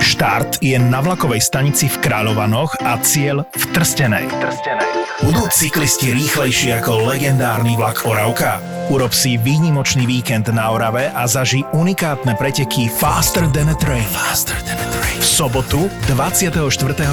[0.00, 4.28] Štart je na vlakovej stanici v Kráľovanoch a cieľ v Trstenej.
[4.28, 4.90] Trstenej.
[5.24, 8.75] Budú cyklisti rýchlejší ako legendárny vlak Oravka?
[8.86, 14.06] Urob si výnimočný víkend na Orave a zaži unikátne preteky Faster than a Train.
[14.14, 15.18] Faster than a Train.
[15.18, 16.54] V sobotu 24.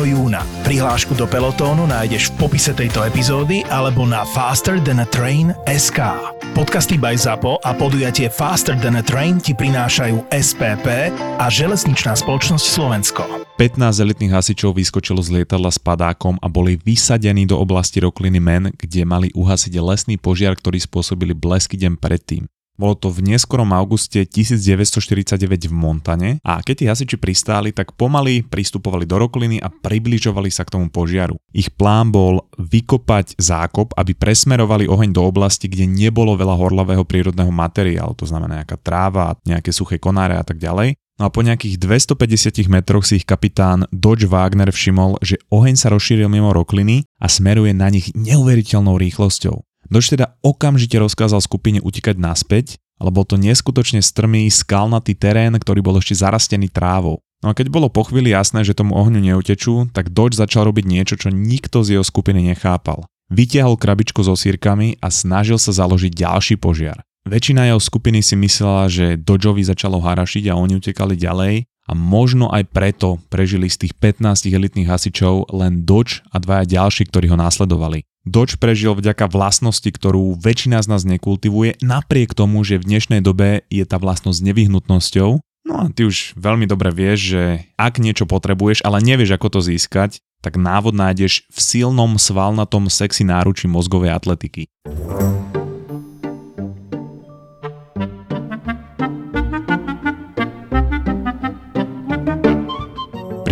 [0.05, 0.45] júna.
[0.61, 6.13] Prihlášku do pelotónu nájdeš v popise tejto epizódy alebo na Faster than a Train SK.
[6.53, 11.09] Podcasty by ZAPO a podujatie Faster than a Train ti prinášajú SPP
[11.41, 13.43] a Železničná spoločnosť Slovensko.
[13.53, 18.73] 15 elitných hasičov vyskočilo z lietadla s padákom a boli vysadení do oblasti Rokliny Men,
[18.73, 22.43] kde mali uhasiť lesný požiar, ktorý spôsobili blesky deň predtým.
[22.75, 28.43] Bolo to v neskorom auguste 1949 v Montane a keď tí hasiči pristáli, tak pomaly
[28.43, 31.39] pristupovali do rokliny a približovali sa k tomu požiaru.
[31.55, 37.53] Ich plán bol vykopať zákop, aby presmerovali oheň do oblasti, kde nebolo veľa horlavého prírodného
[37.53, 40.99] materiálu, to znamená nejaká tráva, nejaké suché konáre a tak ďalej.
[41.21, 45.93] No a po nejakých 250 metroch si ich kapitán Dodge Wagner všimol, že oheň sa
[45.93, 49.61] rozšíril mimo rokliny a smeruje na nich neuveriteľnou rýchlosťou.
[49.87, 55.83] Dodge teda okamžite rozkázal skupine utekať naspäť, ale bol to neskutočne strmý, skalnatý terén, ktorý
[55.83, 57.19] bol ešte zarastený trávou.
[57.43, 60.85] No a keď bolo po chvíli jasné, že tomu ohňu neutečú, tak Dodge začal robiť
[60.87, 63.03] niečo, čo nikto z jeho skupiny nechápal.
[63.27, 67.03] Vytiahol krabičku so sírkami a snažil sa založiť ďalší požiar.
[67.27, 72.47] Väčšina jeho skupiny si myslela, že Dodgeovi začalo harašiť a oni utekali ďalej a možno
[72.51, 77.39] aj preto prežili z tých 15 elitných hasičov len Dodge a dvaja ďalší, ktorí ho
[77.39, 78.07] následovali.
[78.23, 83.67] Dodge prežil vďaka vlastnosti, ktorú väčšina z nás nekultivuje, napriek tomu, že v dnešnej dobe
[83.67, 85.43] je tá vlastnosť nevyhnutnosťou.
[85.67, 87.43] No a ty už veľmi dobre vieš, že
[87.75, 93.27] ak niečo potrebuješ, ale nevieš ako to získať, tak návod nájdeš v silnom svalnatom sexy
[93.27, 94.71] náručí mozgovej atletiky.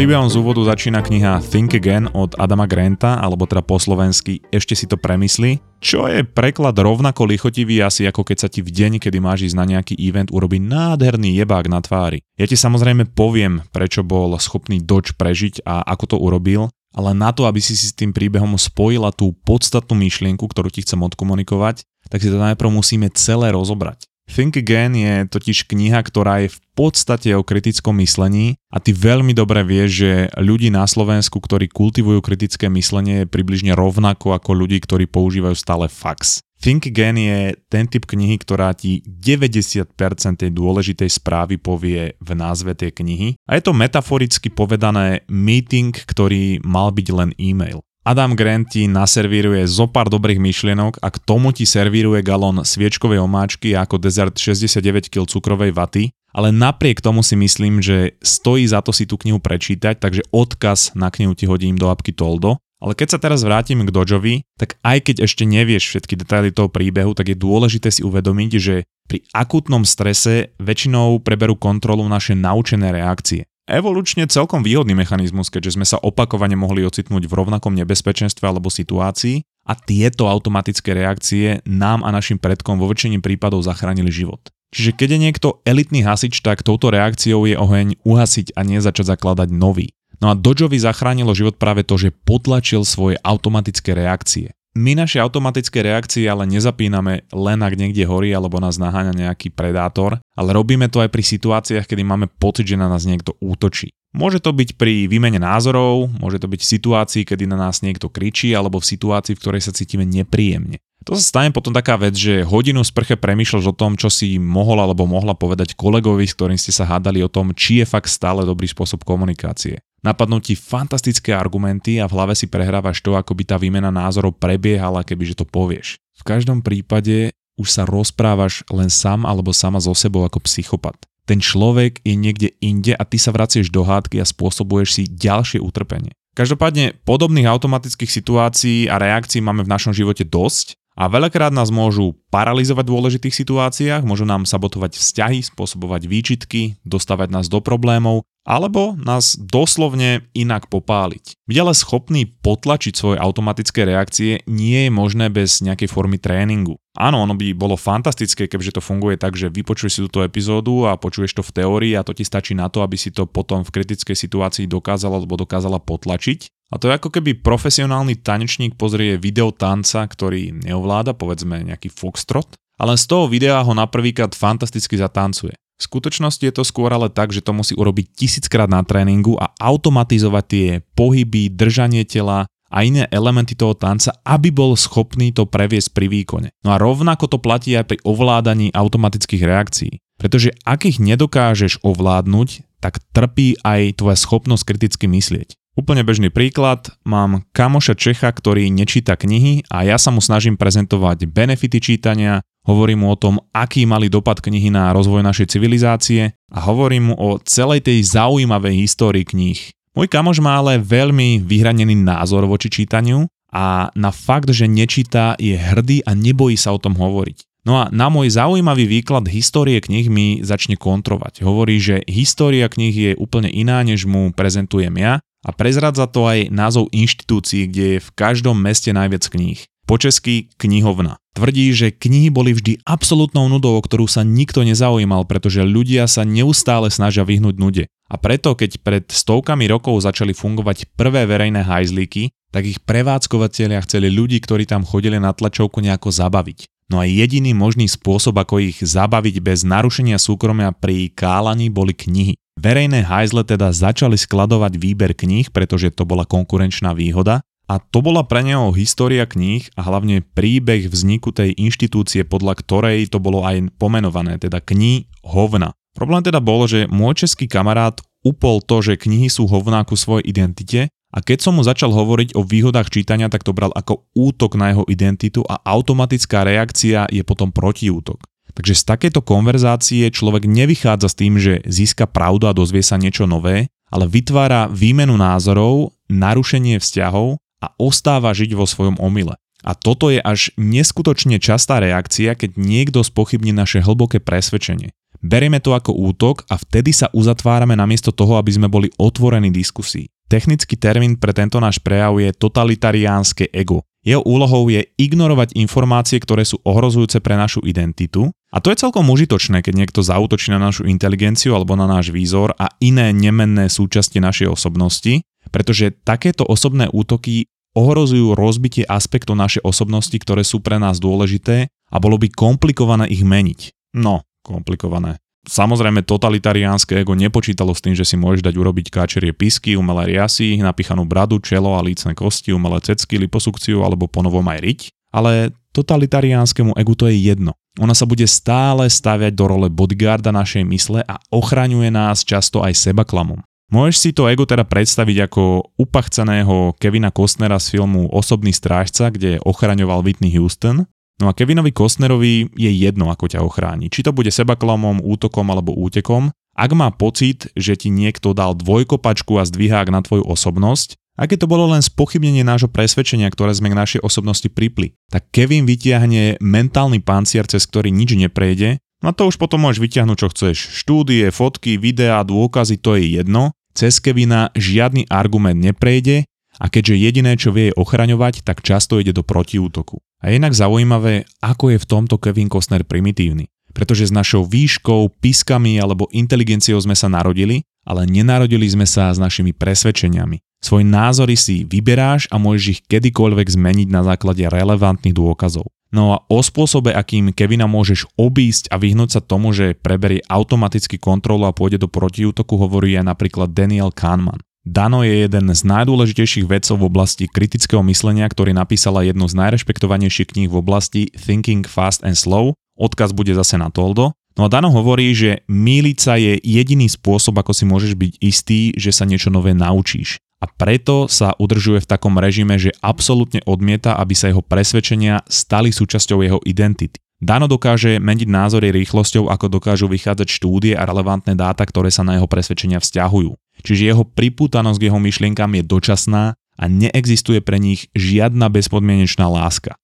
[0.02, 4.74] Príbehom z úvodu začína kniha Think Again od Adama Granta, alebo teda po slovensky Ešte
[4.74, 8.98] si to premysli, čo je preklad rovnako lichotivý asi ako keď sa ti v deň,
[8.98, 12.26] kedy máš ísť na nejaký event, urobí nádherný jebák na tvári.
[12.34, 17.30] Ja ti samozrejme poviem, prečo bol schopný Dodge prežiť a ako to urobil, ale na
[17.30, 21.86] to, aby si si s tým príbehom spojila tú podstatnú myšlienku, ktorú ti chcem odkomunikovať,
[22.10, 24.10] tak si to najprv musíme celé rozobrať.
[24.32, 29.36] Think Again je totiž kniha, ktorá je v podstate o kritickom myslení a ty veľmi
[29.36, 34.80] dobre vieš, že ľudí na Slovensku, ktorí kultivujú kritické myslenie je približne rovnako ako ľudí,
[34.80, 36.40] ktorí používajú stále fax.
[36.64, 39.98] Think Again je ten typ knihy, ktorá ti 90%
[40.40, 43.36] tej dôležitej správy povie v názve tej knihy.
[43.50, 47.84] A je to metaforicky povedané meeting, ktorý mal byť len e-mail.
[48.02, 53.22] Adam Grant ti naservíruje zo pár dobrých myšlienok a k tomu ti servíruje galón sviečkovej
[53.22, 58.82] omáčky ako dezert 69 kg cukrovej vaty, ale napriek tomu si myslím, že stojí za
[58.82, 62.58] to si tú knihu prečítať, takže odkaz na knihu ti hodím do apky Toldo.
[62.82, 66.74] Ale keď sa teraz vrátim k Dodžovi, tak aj keď ešte nevieš všetky detaily toho
[66.74, 68.76] príbehu, tak je dôležité si uvedomiť, že
[69.06, 73.46] pri akutnom strese väčšinou preberú kontrolu naše naučené reakcie.
[73.70, 79.46] Evolučne celkom výhodný mechanizmus, keďže sme sa opakovane mohli ocitnúť v rovnakom nebezpečenstve alebo situácii
[79.70, 84.42] a tieto automatické reakcie nám a našim predkom vo väčšine prípadov zachránili život.
[84.72, 89.14] Čiže keď je niekto elitný hasič, tak touto reakciou je oheň uhasiť a nie začať
[89.14, 89.92] zakladať nový.
[90.24, 94.54] No a Dodgeovi zachránilo život práve to, že potlačil svoje automatické reakcie.
[94.72, 100.24] My naše automatické reakcie ale nezapíname len ak niekde horí alebo nás naháňa nejaký predátor,
[100.32, 103.92] ale robíme to aj pri situáciách, kedy máme pocit, že na nás niekto útočí.
[104.16, 108.08] Môže to byť pri výmene názorov, môže to byť v situácii, kedy na nás niekto
[108.08, 110.80] kričí, alebo v situácii, v ktorej sa cítime nepríjemne.
[111.04, 114.80] To sa stane potom taká vec, že hodinu sprche premýšľaš o tom, čo si mohol
[114.80, 118.48] alebo mohla povedať kolegovi, s ktorým ste sa hádali o tom, či je fakt stále
[118.48, 119.84] dobrý spôsob komunikácie.
[120.02, 124.34] Napadnú ti fantastické argumenty a v hlave si prehrávaš to, ako by tá výmena názorov
[124.34, 126.02] prebiehala, kebyže to povieš.
[126.18, 130.98] V každom prípade už sa rozprávaš len sám alebo sama so sebou ako psychopat.
[131.30, 135.62] Ten človek je niekde inde a ty sa vracieš do hádky a spôsobuješ si ďalšie
[135.62, 136.18] utrpenie.
[136.34, 142.18] Každopádne podobných automatických situácií a reakcií máme v našom živote dosť a veľakrát nás môžu
[142.34, 148.98] paralizovať v dôležitých situáciách, môžu nám sabotovať vzťahy, spôsobovať výčitky, dostávať nás do problémov alebo
[148.98, 151.38] nás doslovne inak popáliť.
[151.46, 156.82] Byť ale schopný potlačiť svoje automatické reakcie nie je možné bez nejakej formy tréningu.
[156.98, 161.00] Áno, ono by bolo fantastické, kebyže to funguje tak, že vypočuješ si túto epizódu a
[161.00, 163.72] počuješ to v teórii a to ti stačí na to, aby si to potom v
[163.72, 166.52] kritickej situácii dokázala alebo dokázala potlačiť.
[166.72, 172.56] A to je ako keby profesionálny tanečník pozrie video tanca, ktorý neovláda, povedzme nejaký foxtrot,
[172.80, 175.54] ale z toho videa ho na prvýkrát fantasticky zatancuje.
[175.82, 179.50] V skutočnosti je to skôr ale tak, že to musí urobiť tisíckrát na tréningu a
[179.58, 185.90] automatizovať tie pohyby, držanie tela a iné elementy toho tanca, aby bol schopný to previesť
[185.98, 186.54] pri výkone.
[186.62, 189.94] No a rovnako to platí aj pri ovládaní automatických reakcií.
[190.22, 195.58] Pretože ak ich nedokážeš ovládnuť, tak trpí aj tvoja schopnosť kriticky myslieť.
[195.72, 201.26] Úplne bežný príklad, mám kamoša Čecha, ktorý nečíta knihy a ja sa mu snažím prezentovať
[201.32, 206.60] benefity čítania, hovorím mu o tom, aký mali dopad knihy na rozvoj našej civilizácie a
[206.62, 209.60] hovorím mu o celej tej zaujímavej histórii kníh.
[209.92, 215.60] Môj kamoš má ale veľmi vyhranený názor voči čítaniu a na fakt, že nečíta, je
[215.60, 217.44] hrdý a nebojí sa o tom hovoriť.
[217.62, 221.46] No a na môj zaujímavý výklad histórie knih mi začne kontrovať.
[221.46, 226.50] Hovorí, že história knih je úplne iná, než mu prezentujem ja a prezradza to aj
[226.50, 229.62] názov inštitúcií, kde je v každom meste najviac kníh.
[229.86, 231.21] Po česky knihovna.
[231.32, 236.28] Tvrdí, že knihy boli vždy absolútnou nudou, o ktorú sa nikto nezaujímal, pretože ľudia sa
[236.28, 237.84] neustále snažia vyhnúť nude.
[238.12, 244.12] A preto, keď pred stovkami rokov začali fungovať prvé verejné hajzlíky, tak ich prevádzkovateľia chceli
[244.12, 246.68] ľudí, ktorí tam chodili na tlačovku nejako zabaviť.
[246.92, 252.36] No a jediný možný spôsob, ako ich zabaviť bez narušenia súkromia pri kálaní, boli knihy.
[252.60, 257.40] Verejné hajzle teda začali skladovať výber kníh, pretože to bola konkurenčná výhoda
[257.72, 263.08] a to bola pre neho história kníh a hlavne príbeh vzniku tej inštitúcie, podľa ktorej
[263.08, 265.72] to bolo aj pomenované, teda kní hovna.
[265.96, 270.28] Problém teda bol, že môj český kamarát upol to, že knihy sú hovná ku svojej
[270.28, 274.60] identite a keď som mu začal hovoriť o výhodách čítania, tak to bral ako útok
[274.60, 278.20] na jeho identitu a automatická reakcia je potom protiútok.
[278.52, 283.24] Takže z takéto konverzácie človek nevychádza s tým, že získa pravdu a dozvie sa niečo
[283.24, 289.38] nové, ale vytvára výmenu názorov, narušenie vzťahov a ostáva žiť vo svojom omyle.
[289.62, 294.90] A toto je až neskutočne častá reakcia, keď niekto spochybní naše hlboké presvedčenie.
[295.22, 300.10] Berieme to ako útok a vtedy sa uzatvárame namiesto toho, aby sme boli otvorení diskusii.
[300.26, 303.86] Technický termín pre tento náš prejav je totalitariánske ego.
[304.02, 309.06] Jeho úlohou je ignorovať informácie, ktoré sú ohrozujúce pre našu identitu a to je celkom
[309.14, 314.18] užitočné, keď niekto zautočí na našu inteligenciu alebo na náš výzor a iné nemenné súčasti
[314.18, 315.22] našej osobnosti,
[315.54, 321.98] pretože takéto osobné útoky ohrozujú rozbitie aspektov našej osobnosti, ktoré sú pre nás dôležité a
[322.00, 323.94] bolo by komplikované ich meniť.
[323.96, 325.20] No, komplikované.
[325.42, 330.54] Samozrejme, totalitariánske ego nepočítalo s tým, že si môžeš dať urobiť káčerie pisky, umelé riasy,
[330.62, 336.78] napichanú bradu, čelo a lícne kosti, umelé cecky, liposukciu alebo ponovom aj riť, ale totalitariánskemu
[336.78, 337.58] egu to je jedno.
[337.82, 342.78] Ona sa bude stále staviať do role bodyguarda našej mysle a ochraňuje nás často aj
[342.78, 343.42] seba klamom.
[343.72, 349.40] Môžeš si to ego teda predstaviť ako upachceného Kevina Costnera z filmu Osobný strážca, kde
[349.48, 353.94] ochraňoval Whitney Houston No a Kevinovi Kostnerovi je jedno, ako ťa ochráni.
[353.94, 359.38] Či to bude sebaklamom, útokom alebo útekom, ak má pocit, že ti niekto dal dvojkopačku
[359.38, 363.78] a zdvihák na tvoju osobnosť, aké to bolo len spochybnenie nášho presvedčenia, ktoré sme k
[363.78, 369.38] našej osobnosti pripli, tak Kevin vytiahne mentálny pancier, cez ktorý nič neprejde, no to už
[369.38, 370.58] potom môžeš vytiahnuť, čo chceš.
[370.74, 373.54] Štúdie, fotky, videá, dôkazy, to je jedno.
[373.72, 376.28] Cez Kevina žiadny argument neprejde
[376.60, 380.04] a keďže jediné, čo vie je ochraňovať, tak často ide do protiútoku.
[380.22, 383.50] A je inak zaujímavé, ako je v tomto Kevin Costner primitívny.
[383.72, 389.18] Pretože s našou výškou, piskami alebo inteligenciou sme sa narodili, ale nenarodili sme sa s
[389.18, 390.44] našimi presvedčeniami.
[390.62, 395.66] Svoje názory si vyberáš a môžeš ich kedykoľvek zmeniť na základe relevantných dôkazov.
[395.92, 400.96] No a o spôsobe, akým Kevina môžeš obísť a vyhnúť sa tomu, že preberie automaticky
[400.96, 404.40] kontrolu a pôjde do protiútoku, hovorí aj napríklad Daniel Kahneman.
[404.62, 410.32] Dano je jeden z najdôležitejších vedcov v oblasti kritického myslenia, ktorý napísala jednu z najrešpektovanejších
[410.32, 412.54] kníh v oblasti Thinking Fast and Slow.
[412.78, 414.14] Odkaz bude zase na Toldo.
[414.40, 418.72] No a Dano hovorí, že míliť sa je jediný spôsob, ako si môžeš byť istý,
[418.80, 420.22] že sa niečo nové naučíš.
[420.42, 425.70] A preto sa udržuje v takom režime, že absolútne odmieta, aby sa jeho presvedčenia stali
[425.70, 426.98] súčasťou jeho identity.
[427.22, 432.18] Dano dokáže meniť názory rýchlosťou, ako dokážu vychádzať štúdie a relevantné dáta, ktoré sa na
[432.18, 433.38] jeho presvedčenia vzťahujú.
[433.62, 439.78] Čiže jeho pripútanosť k jeho myšlienkam je dočasná a neexistuje pre nich žiadna bezpodmienečná láska.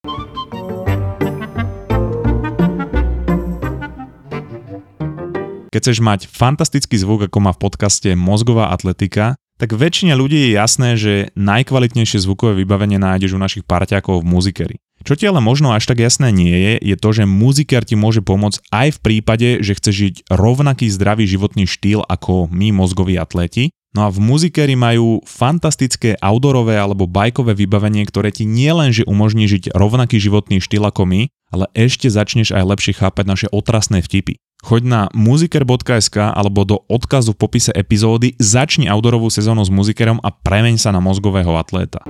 [5.69, 10.49] Keď chceš mať fantastický zvuk, ako má v podcaste Mozgová atletika, tak väčšine ľudí je
[10.53, 14.75] jasné, že najkvalitnejšie zvukové vybavenie nájdeš u našich parťákov v muzikery.
[15.05, 18.25] Čo ti ale možno až tak jasné nie je, je to, že muziker ti môže
[18.25, 23.73] pomôcť aj v prípade, že chceš žiť rovnaký zdravý životný štýl ako my mozgoví atléti.
[23.95, 29.73] No a v muzikery majú fantastické outdoorové alebo bajkové vybavenie, ktoré ti nielenže umožní žiť
[29.73, 34.37] rovnaký životný štýl ako my, ale ešte začneš aj lepšie chápať naše otrasné vtipy.
[34.65, 40.33] Choď na muziker.sk alebo do odkazu v popise epizódy, začni outdoorovú sezónu s muzikerom a
[40.33, 42.01] premeň sa na mozgového atléta.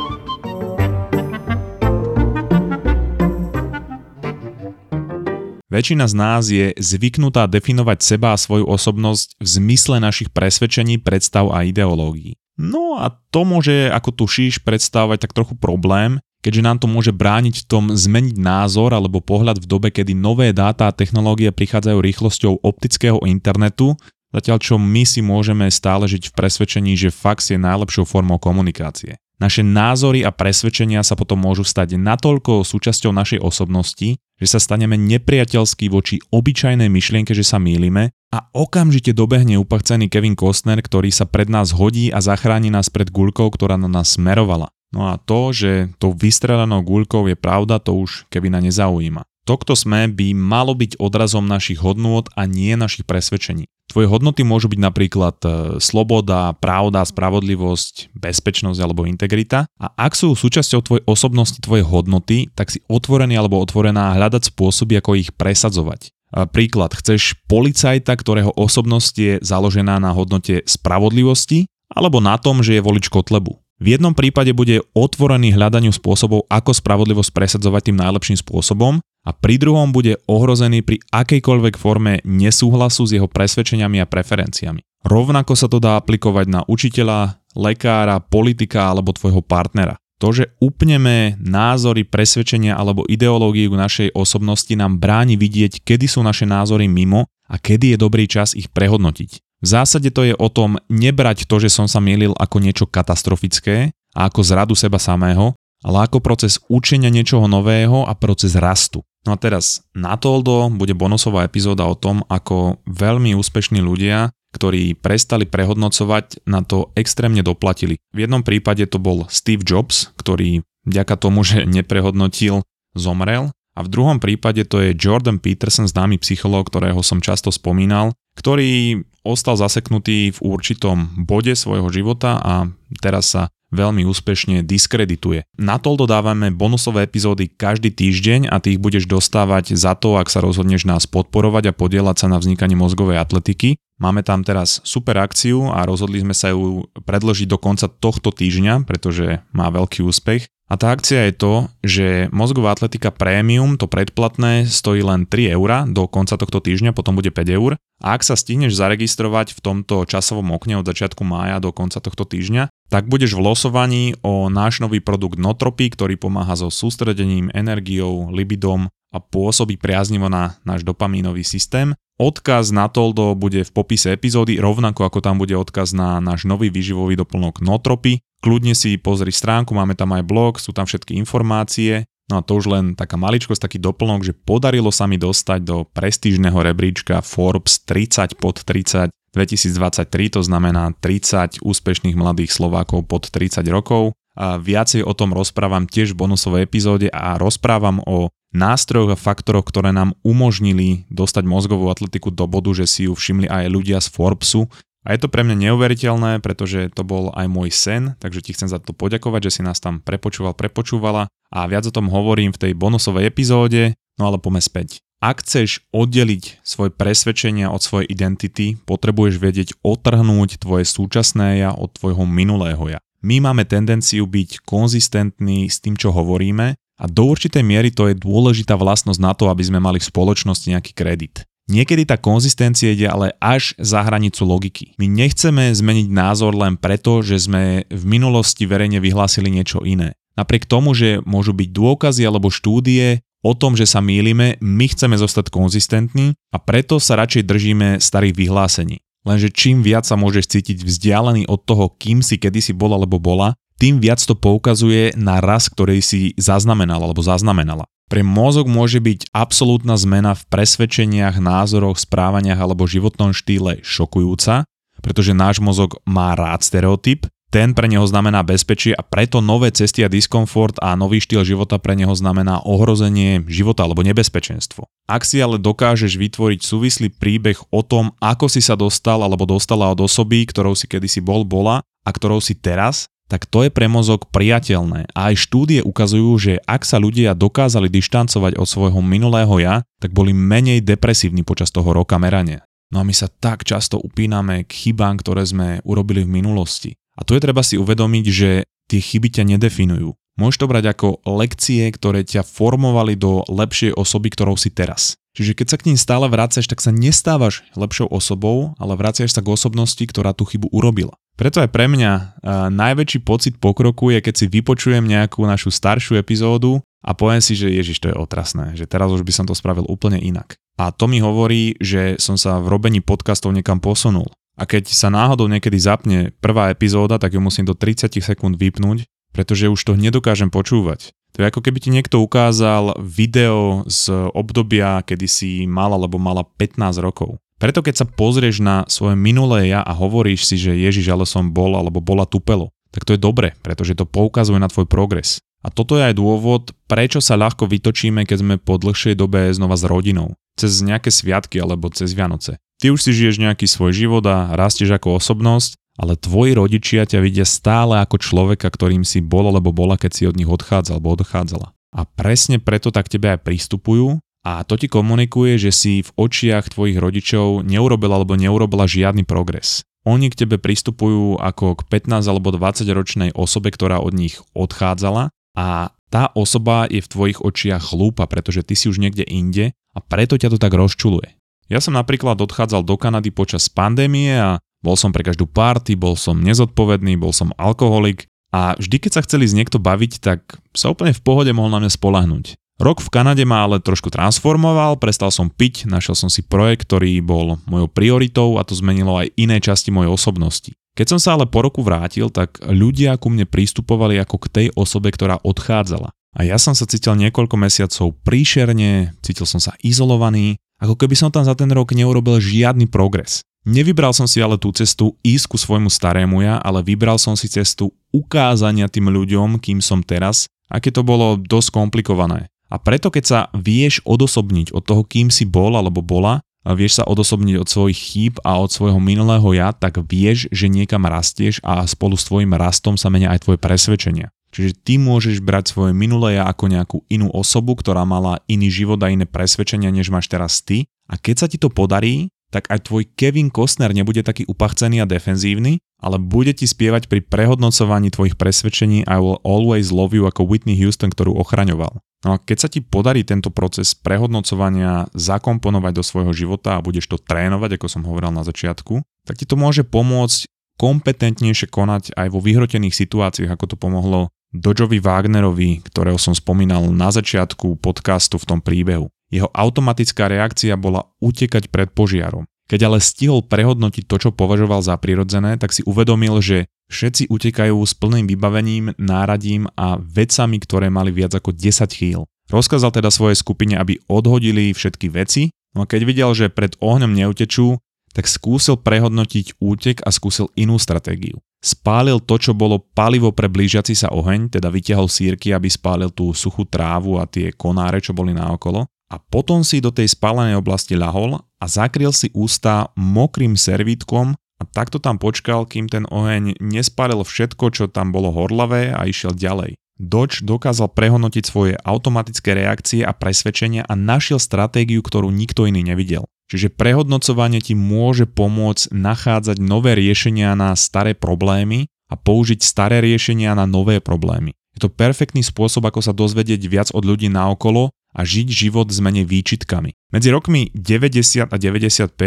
[5.68, 11.52] Väčšina z nás je zvyknutá definovať seba a svoju osobnosť v zmysle našich presvedčení, predstav
[11.52, 12.40] a ideológií.
[12.58, 17.64] No a to môže, ako tušíš, predstavovať tak trochu problém, keďže nám to môže brániť
[17.64, 22.64] v tom zmeniť názor alebo pohľad v dobe, kedy nové dáta a technológie prichádzajú rýchlosťou
[22.64, 23.98] optického internetu,
[24.32, 29.18] zatiaľ čo my si môžeme stále žiť v presvedčení, že fax je najlepšou formou komunikácie.
[29.38, 34.98] Naše názory a presvedčenia sa potom môžu stať natoľko súčasťou našej osobnosti, že sa staneme
[34.98, 41.30] nepriateľskí voči obyčajnej myšlienke, že sa mýlime a okamžite dobehne upachcený Kevin Costner, ktorý sa
[41.30, 44.74] pred nás hodí a zachráni nás pred guľkou, ktorá na nás smerovala.
[44.96, 49.28] No a to, že tou vystrelenou guľkou je pravda, to už Kevina nezaujíma.
[49.48, 53.72] To, kto sme, by malo byť odrazom našich hodnôt a nie našich presvedčení.
[53.88, 59.64] Tvoje hodnoty môžu byť napríklad e, sloboda, pravda, spravodlivosť, bezpečnosť alebo integrita.
[59.80, 65.00] A ak sú súčasťou tvojej osobnosti tvoje hodnoty, tak si otvorený alebo otvorená hľadať spôsoby,
[65.00, 66.12] ako ich presadzovať.
[66.52, 72.84] Príklad, chceš policajta, ktorého osobnosť je založená na hodnote spravodlivosti, alebo na tom, že je
[72.84, 73.56] volič Kotlebu.
[73.78, 79.62] V jednom prípade bude otvorený hľadaniu spôsobov, ako spravodlivosť presadzovať tým najlepším spôsobom a pri
[79.62, 84.82] druhom bude ohrozený pri akejkoľvek forme nesúhlasu s jeho presvedčeniami a preferenciami.
[85.06, 90.02] Rovnako sa to dá aplikovať na učiteľa, lekára, politika alebo tvojho partnera.
[90.18, 96.50] To, že upneme názory, presvedčenia alebo ideológiu našej osobnosti nám bráni vidieť, kedy sú naše
[96.50, 99.47] názory mimo a kedy je dobrý čas ich prehodnotiť.
[99.58, 103.90] V zásade to je o tom nebrať to, že som sa mielil ako niečo katastrofické
[104.14, 109.02] a ako zradu seba samého, ale ako proces učenia niečoho nového a proces rastu.
[109.26, 114.96] No a teraz na Toldo bude bonusová epizóda o tom, ako veľmi úspešní ľudia, ktorí
[114.98, 118.00] prestali prehodnocovať, na to extrémne doplatili.
[118.16, 122.64] V jednom prípade to bol Steve Jobs, ktorý vďaka tomu, že neprehodnotil,
[122.96, 123.52] zomrel.
[123.78, 129.06] A v druhom prípade to je Jordan Peterson, známy psychológ, ktorého som často spomínal, ktorý
[129.28, 132.72] ostal zaseknutý v určitom bode svojho života a
[133.04, 135.44] teraz sa veľmi úspešne diskredituje.
[135.60, 140.32] Na to dodávame bonusové epizódy každý týždeň a ty ich budeš dostávať za to, ak
[140.32, 143.76] sa rozhodneš nás podporovať a podielať sa na vznikaní mozgovej atletiky.
[143.98, 148.86] Máme tam teraz super akciu a rozhodli sme sa ju predložiť do konca tohto týždňa,
[148.86, 150.48] pretože má veľký úspech.
[150.68, 155.88] A tá akcia je to, že mozgová atletika Premium, to predplatné, stojí len 3 eur
[155.88, 157.80] do konca tohto týždňa, potom bude 5 eur.
[158.04, 162.28] A ak sa stihneš zaregistrovať v tomto časovom okne od začiatku mája do konca tohto
[162.28, 168.28] týždňa, tak budeš v losovaní o náš nový produkt Notropy, ktorý pomáha so sústredením, energiou,
[168.36, 171.96] libidom a pôsobí priaznivo na náš dopamínový systém.
[172.18, 176.74] Odkaz na Toldo bude v popise epizódy, rovnako ako tam bude odkaz na náš nový
[176.74, 178.20] výživový doplnok Notropy.
[178.42, 182.06] Kľudne si pozri stránku, máme tam aj blog, sú tam všetky informácie.
[182.28, 185.88] No a to už len taká maličkosť, taký doplnok, že podarilo sa mi dostať do
[185.88, 193.62] prestížneho rebríčka Forbes 30 pod 30 2023, to znamená 30 úspešných mladých Slovákov pod 30
[193.70, 194.18] rokov.
[194.38, 199.66] A viacej o tom rozprávam tiež v bonusovej epizóde a rozprávam o nástrojoch a faktoroch,
[199.66, 204.08] ktoré nám umožnili dostať mozgovú atletiku do bodu, že si ju všimli aj ľudia z
[204.14, 204.70] Forbesu.
[205.08, 208.68] A je to pre mňa neuveriteľné, pretože to bol aj môj sen, takže ti chcem
[208.68, 212.60] za to poďakovať, že si nás tam prepočúval, prepočúvala a viac o tom hovorím v
[212.60, 215.00] tej bonusovej epizóde, no ale poďme späť.
[215.24, 221.90] Ak chceš oddeliť svoje presvedčenia od svojej identity, potrebuješ vedieť otrhnúť tvoje súčasné ja od
[221.96, 223.00] tvojho minulého ja.
[223.24, 228.20] My máme tendenciu byť konzistentní s tým, čo hovoríme a do určitej miery to je
[228.20, 231.48] dôležitá vlastnosť na to, aby sme mali v spoločnosti nejaký kredit.
[231.68, 234.96] Niekedy tá konzistencia ide ale až za hranicu logiky.
[234.96, 240.16] My nechceme zmeniť názor len preto, že sme v minulosti verejne vyhlásili niečo iné.
[240.40, 245.20] Napriek tomu, že môžu byť dôkazy alebo štúdie o tom, že sa mýlime, my chceme
[245.20, 249.04] zostať konzistentní a preto sa radšej držíme starých vyhlásení.
[249.28, 253.60] Lenže čím viac sa môžeš cítiť vzdialený od toho, kým si kedysi bol alebo bola,
[253.76, 257.86] tým viac to poukazuje na raz, ktorý si zaznamenal alebo zaznamenala.
[258.08, 264.64] Pre mozog môže byť absolútna zmena v presvedčeniach, názoroch, správaniach alebo životnom štýle šokujúca,
[265.04, 270.04] pretože náš mozog má rád stereotyp, ten pre neho znamená bezpečie a preto nové cesty
[270.04, 274.84] a diskomfort a nový štýl života pre neho znamená ohrozenie života alebo nebezpečenstvo.
[275.08, 279.88] Ak si ale dokážeš vytvoriť súvislý príbeh o tom, ako si sa dostal alebo dostala
[279.88, 283.92] od osoby, ktorou si kedysi bol, bola a ktorou si teraz, tak to je pre
[283.92, 285.12] mozog priateľné.
[285.12, 290.16] A aj štúdie ukazujú, že ak sa ľudia dokázali dištancovať od svojho minulého ja, tak
[290.16, 292.64] boli menej depresívni počas toho roka merania.
[292.88, 296.96] No a my sa tak často upíname k chybám, ktoré sme urobili v minulosti.
[297.20, 300.16] A tu je treba si uvedomiť, že tie chyby ťa nedefinujú.
[300.38, 305.18] Môžeš to brať ako lekcie, ktoré ťa formovali do lepšej osoby, ktorou si teraz.
[305.38, 309.46] Čiže keď sa k ním stále vracaš, tak sa nestávaš lepšou osobou, ale vraciaš sa
[309.46, 311.14] k osobnosti, ktorá tú chybu urobila.
[311.38, 312.26] Preto aj pre mňa uh,
[312.74, 317.70] najväčší pocit pokroku je, keď si vypočujem nejakú našu staršiu epizódu a poviem si, že
[317.70, 320.58] ježiš, to je otrasné, že teraz už by som to spravil úplne inak.
[320.82, 324.26] A to mi hovorí, že som sa v robení podcastov niekam posunul.
[324.58, 329.06] A keď sa náhodou niekedy zapne prvá epizóda, tak ju musím do 30 sekúnd vypnúť
[329.38, 331.14] pretože už to nedokážem počúvať.
[331.38, 336.42] To je ako keby ti niekto ukázal video z obdobia, kedy si mal alebo mala
[336.42, 337.38] 15 rokov.
[337.62, 341.54] Preto keď sa pozrieš na svoje minulé ja a hovoríš si, že Ježiš, ale som
[341.54, 345.38] bol alebo bola tupelo, tak to je dobre, pretože to poukazuje na tvoj progres.
[345.62, 349.78] A toto je aj dôvod, prečo sa ľahko vytočíme, keď sme po dlhšej dobe znova
[349.78, 350.34] s rodinou.
[350.58, 352.58] Cez nejaké sviatky alebo cez Vianoce.
[352.82, 357.20] Ty už si žiješ nejaký svoj život a rastieš ako osobnosť ale tvoji rodičia ťa
[357.26, 361.18] vidia stále ako človeka, ktorým si bol alebo bola, keď si od nich odchádzal alebo
[361.18, 361.74] odchádzala.
[361.98, 366.72] A presne preto tak tebe aj pristupujú a to ti komunikuje, že si v očiach
[366.72, 369.82] tvojich rodičov neurobil alebo neurobila žiadny progres.
[370.08, 375.34] Oni k tebe pristupujú ako k 15 alebo 20 ročnej osobe, ktorá od nich odchádzala
[375.58, 380.00] a tá osoba je v tvojich očiach hlúpa, pretože ty si už niekde inde a
[380.00, 381.36] preto ťa to tak rozčuluje.
[381.68, 386.16] Ja som napríklad odchádzal do Kanady počas pandémie a bol som pre každú party, bol
[386.16, 390.88] som nezodpovedný, bol som alkoholik a vždy, keď sa chceli z niekto baviť, tak sa
[390.88, 392.56] úplne v pohode mohol na mňa spolahnuť.
[392.78, 397.20] Rok v Kanade ma ale trošku transformoval, prestal som piť, našiel som si projekt, ktorý
[397.26, 400.72] bol mojou prioritou a to zmenilo aj iné časti mojej osobnosti.
[400.94, 404.68] Keď som sa ale po roku vrátil, tak ľudia ku mne pristupovali ako k tej
[404.78, 406.14] osobe, ktorá odchádzala.
[406.38, 411.34] A ja som sa cítil niekoľko mesiacov príšerne, cítil som sa izolovaný, ako keby som
[411.34, 413.42] tam za ten rok neurobil žiadny progres.
[413.68, 417.52] Nevybral som si ale tú cestu ísť ku svojmu starému ja, ale vybral som si
[417.52, 422.48] cestu ukázania tým ľuďom, kým som teraz, aké to bolo dosť komplikované.
[422.72, 427.00] A preto keď sa vieš odosobniť od toho, kým si bol alebo bola, a vieš
[427.00, 431.64] sa odosobniť od svojich chýb a od svojho minulého ja, tak vieš, že niekam rastieš
[431.64, 434.32] a spolu s tvojim rastom sa menia aj tvoje presvedčenia.
[434.52, 439.00] Čiže ty môžeš brať svoje minulé ja ako nejakú inú osobu, ktorá mala iný život
[439.00, 440.88] a iné presvedčenia, než máš teraz ty.
[441.08, 445.10] A keď sa ti to podarí, tak aj tvoj Kevin Costner nebude taký upachcený a
[445.10, 450.48] defenzívny, ale bude ti spievať pri prehodnocovaní tvojich presvedčení I will always love you ako
[450.48, 452.00] Whitney Houston, ktorú ochraňoval.
[452.26, 457.10] No a keď sa ti podarí tento proces prehodnocovania zakomponovať do svojho života a budeš
[457.14, 462.28] to trénovať, ako som hovoril na začiatku, tak ti to môže pomôcť kompetentnejšie konať aj
[462.30, 468.48] vo vyhrotených situáciách, ako to pomohlo Dodžovi Wagnerovi, ktorého som spomínal na začiatku podcastu v
[468.48, 469.12] tom príbehu.
[469.28, 472.48] Jeho automatická reakcia bola utekať pred požiarom.
[472.68, 477.80] Keď ale stihol prehodnotiť to, čo považoval za prirodzené, tak si uvedomil, že všetci utekajú
[477.80, 482.28] s plným vybavením, náradím a vecami, ktoré mali viac ako 10 chýl.
[482.52, 487.12] Rozkázal teda svojej skupine, aby odhodili všetky veci, no a keď videl, že pred ohňom
[487.12, 487.80] neutečú,
[488.12, 491.40] tak skúsil prehodnotiť útek a skúsil inú stratégiu.
[491.64, 496.32] Spálil to, čo bolo palivo pre blížiaci sa oheň, teda vytiahol sírky, aby spálil tú
[496.32, 501.00] suchú trávu a tie konáre, čo boli naokolo a potom si do tej spálenej oblasti
[501.00, 507.22] ľahol a zakryl si ústa mokrým servítkom a takto tam počkal, kým ten oheň nespálil
[507.24, 509.78] všetko, čo tam bolo horlavé a išiel ďalej.
[509.98, 516.30] Dodge dokázal prehodnotiť svoje automatické reakcie a presvedčenia a našiel stratégiu, ktorú nikto iný nevidel.
[516.48, 523.58] Čiže prehodnocovanie ti môže pomôcť nachádzať nové riešenia na staré problémy a použiť staré riešenia
[523.58, 524.54] na nové problémy.
[524.78, 528.98] Je to perfektný spôsob, ako sa dozvedieť viac od ľudí naokolo a žiť život s
[528.98, 529.94] menej výčitkami.
[530.10, 532.18] Medzi rokmi 90 a 95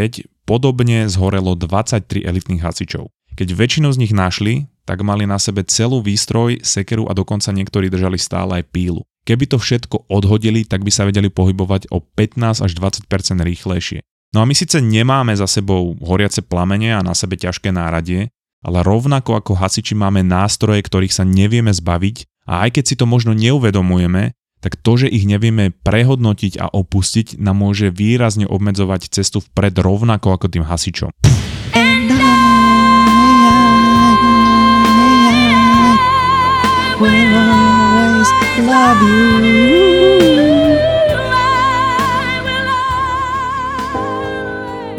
[0.47, 3.11] podobne zhorelo 23 elitných hasičov.
[3.35, 7.91] Keď väčšinu z nich našli, tak mali na sebe celú výstroj, sekeru a dokonca niektorí
[7.91, 9.03] držali stále aj pílu.
[9.27, 13.07] Keby to všetko odhodili, tak by sa vedeli pohybovať o 15 až 20%
[13.39, 14.03] rýchlejšie.
[14.31, 18.31] No a my síce nemáme za sebou horiace plamene a na sebe ťažké náradie,
[18.63, 23.07] ale rovnako ako hasiči máme nástroje, ktorých sa nevieme zbaviť a aj keď si to
[23.09, 29.41] možno neuvedomujeme, tak to, že ich nevieme prehodnotiť a opustiť, nám môže výrazne obmedzovať cestu
[29.41, 31.11] vpred rovnako ako tým hasičom.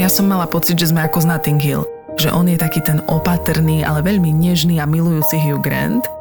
[0.01, 1.85] Ja som mala pocit, že sme ako z Notting Hill
[2.21, 6.20] že on je taký ten opatrný, ale veľmi nežný a milujúci Hugh Grant.